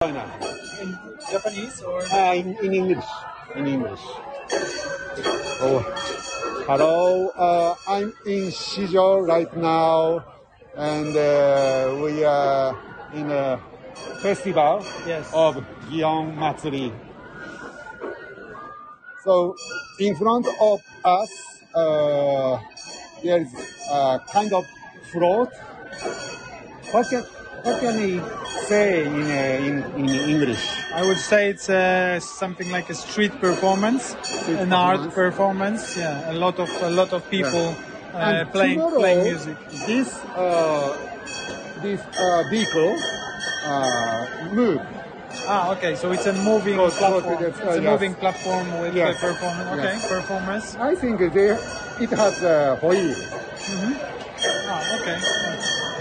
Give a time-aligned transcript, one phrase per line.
[0.00, 0.24] China.
[0.80, 0.96] In
[1.28, 2.00] Japanese or?
[2.06, 3.04] Uh, in, in English.
[3.56, 4.00] In English.
[5.60, 5.80] Oh,
[6.68, 7.30] hello.
[7.30, 10.22] Uh, I'm in Shijo right now,
[10.76, 12.78] and uh, we are
[13.12, 13.58] in a
[14.22, 15.28] festival Yes.
[15.34, 15.56] of
[15.90, 16.92] Gion Matsuri.
[19.24, 19.56] So,
[19.98, 21.30] in front of us,
[21.74, 22.60] uh,
[23.24, 23.48] there's
[23.90, 24.64] a kind of
[25.10, 25.50] float.
[26.92, 27.24] What can,
[27.62, 28.20] what can we
[28.66, 30.64] say in, uh, in, in English?
[30.94, 34.14] I would say it's uh, something like a street performance,
[34.48, 35.96] an art performance.
[35.96, 37.74] Yeah, a lot of a lot of people
[38.14, 39.56] uh, playing tomorrow, playing music.
[39.86, 40.96] This uh,
[41.82, 42.96] this uh, vehicle
[43.66, 44.80] uh, move.
[45.46, 45.94] Ah, okay.
[45.94, 47.44] So it's a moving So- platform.
[47.44, 47.90] it's, It's a yes.
[47.92, 49.20] moving platform with Yes.
[49.20, 49.68] performance.
[49.76, 50.08] Okay, Yes.
[50.08, 50.66] performance.
[50.76, 51.50] I think they,
[52.04, 53.14] it has a wheel
[54.70, 55.18] Ah, okay.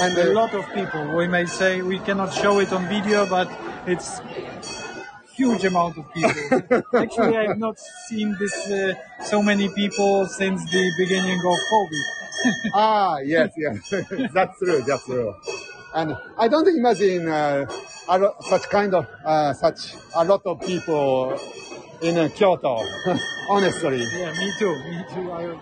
[0.00, 1.16] And A lot of people.
[1.16, 3.48] We may say we cannot show it on video, but
[3.86, 4.20] it's
[5.34, 6.82] huge amount of people.
[6.94, 7.78] Actually, I have not
[8.08, 12.04] seen this uh, so many people since the beginning of COVID.
[12.72, 13.76] ah yes yes
[14.32, 15.34] that's true that's true.
[15.94, 17.66] And I don't imagine uh,
[18.42, 21.34] such kind of uh, such a lot of people
[22.02, 22.84] in uh, Kyoto.
[23.50, 24.04] Honestly.
[24.16, 24.74] Yeah, me too.
[24.90, 25.32] Me too.
[25.32, 25.58] I have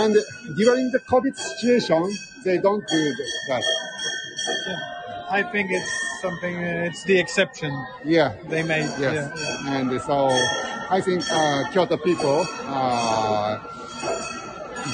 [0.00, 0.14] And
[0.56, 2.02] during the COVID situation,
[2.44, 3.02] they don't do
[3.48, 3.64] that.
[5.30, 6.56] I think it's something.
[6.56, 7.72] Uh, it's the exception
[8.04, 8.32] Yeah.
[8.48, 8.88] they made.
[8.98, 9.14] Yes.
[9.14, 9.76] Yeah, yeah.
[9.76, 10.16] And so
[10.96, 13.58] I think uh, Kyoto people, uh,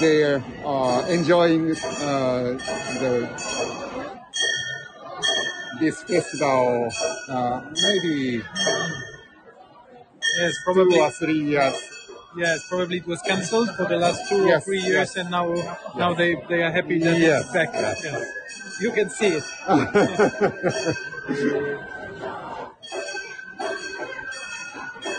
[0.00, 2.58] they're uh, enjoying uh,
[3.02, 3.12] the
[5.80, 6.88] this festival
[7.28, 8.42] uh, maybe
[10.38, 10.98] Yes, two probably.
[11.00, 11.74] or three years.
[12.37, 15.17] Yes, probably it was cancelled for the last two or Yes, three years, yes.
[15.17, 15.49] and now
[15.97, 17.69] now they they are happy that Yes, it's back.
[17.73, 18.03] yes.
[18.03, 18.23] Yes.
[18.81, 19.43] You can see it.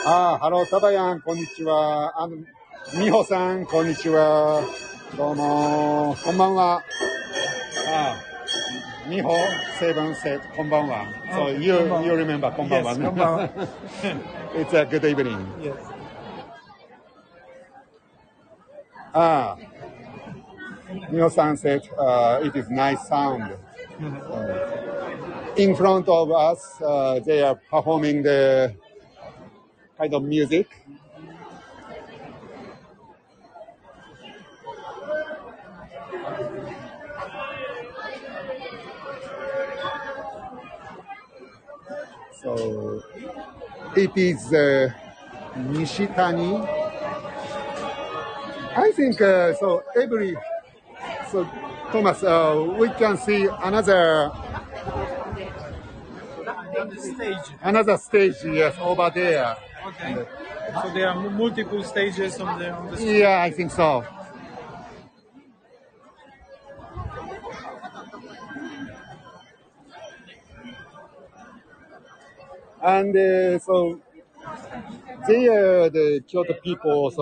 [0.07, 2.21] ああ、ハロー、タバヤン、こんにちは。
[2.23, 2.37] あの、
[2.99, 4.63] ミホさん、こんにちは。
[5.17, 6.77] どうも、こんばんは。
[6.77, 6.83] あ
[9.07, 9.31] あ、ミホ、
[9.79, 11.05] セブン、セこんばんは。
[11.33, 13.07] So Okay, you, こんばんは you remember, こんばんは Yes, ね。
[13.09, 13.49] こんばんは
[14.55, 15.45] It's a good evening.
[15.61, 15.75] Yes.
[19.16, 19.58] Ah,
[21.12, 23.54] new Sunset, uh, it is nice sound.
[24.04, 28.74] Uh, in front of us, uh, they are performing the
[29.98, 30.68] kind of music.
[42.42, 43.02] So
[43.96, 44.92] it is uh,
[45.58, 46.85] Nishitani
[48.76, 49.84] I think uh, so.
[49.96, 50.36] Every
[51.32, 51.46] so
[51.92, 54.32] Thomas, uh, we can see another
[56.78, 57.38] Another stage.
[57.62, 58.36] another stage.
[58.44, 59.56] Yes, over there.
[59.88, 60.26] Okay.
[60.82, 63.16] So there are multiple stages on the on the screen.
[63.22, 64.04] Yeah, I think so.
[72.82, 74.00] And uh, so
[75.28, 77.10] they are the Kyoto people.
[77.12, 77.14] So